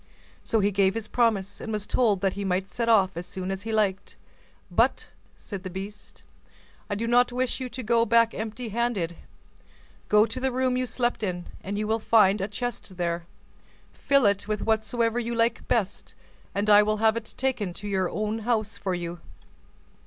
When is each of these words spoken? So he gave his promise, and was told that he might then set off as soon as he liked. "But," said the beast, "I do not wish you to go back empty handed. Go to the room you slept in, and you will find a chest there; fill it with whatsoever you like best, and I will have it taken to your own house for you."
So 0.43 0.61
he 0.61 0.71
gave 0.71 0.95
his 0.95 1.07
promise, 1.07 1.61
and 1.61 1.71
was 1.71 1.85
told 1.85 2.21
that 2.21 2.33
he 2.33 2.43
might 2.43 2.63
then 2.69 2.73
set 2.73 2.89
off 2.89 3.15
as 3.15 3.27
soon 3.27 3.51
as 3.51 3.61
he 3.61 3.71
liked. 3.71 4.15
"But," 4.71 5.09
said 5.37 5.61
the 5.61 5.69
beast, 5.69 6.23
"I 6.89 6.95
do 6.95 7.05
not 7.05 7.31
wish 7.31 7.59
you 7.59 7.69
to 7.69 7.83
go 7.83 8.03
back 8.07 8.33
empty 8.33 8.69
handed. 8.69 9.15
Go 10.09 10.25
to 10.25 10.39
the 10.39 10.51
room 10.51 10.75
you 10.75 10.87
slept 10.87 11.21
in, 11.21 11.49
and 11.63 11.77
you 11.77 11.85
will 11.85 11.99
find 11.99 12.41
a 12.41 12.47
chest 12.47 12.97
there; 12.97 13.27
fill 13.93 14.25
it 14.25 14.47
with 14.47 14.63
whatsoever 14.63 15.19
you 15.19 15.35
like 15.35 15.67
best, 15.67 16.15
and 16.55 16.67
I 16.67 16.81
will 16.81 16.97
have 16.97 17.15
it 17.15 17.35
taken 17.37 17.71
to 17.75 17.87
your 17.87 18.09
own 18.09 18.39
house 18.39 18.79
for 18.79 18.95
you." 18.95 19.19